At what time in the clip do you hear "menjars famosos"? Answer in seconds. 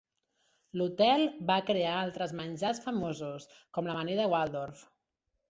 2.41-3.47